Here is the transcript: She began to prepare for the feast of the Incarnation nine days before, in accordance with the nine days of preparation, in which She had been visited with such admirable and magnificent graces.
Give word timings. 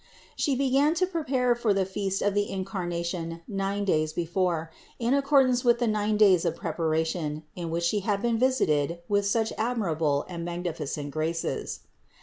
She 0.35 0.55
began 0.55 0.95
to 0.95 1.05
prepare 1.05 1.53
for 1.53 1.75
the 1.75 1.85
feast 1.85 2.23
of 2.23 2.33
the 2.33 2.49
Incarnation 2.49 3.43
nine 3.47 3.85
days 3.85 4.13
before, 4.13 4.71
in 4.97 5.13
accordance 5.13 5.63
with 5.63 5.77
the 5.77 5.85
nine 5.85 6.17
days 6.17 6.43
of 6.43 6.55
preparation, 6.55 7.43
in 7.55 7.69
which 7.69 7.83
She 7.83 7.99
had 7.99 8.19
been 8.19 8.39
visited 8.39 8.97
with 9.07 9.27
such 9.27 9.53
admirable 9.59 10.25
and 10.27 10.43
magnificent 10.43 11.11
graces. 11.11 11.81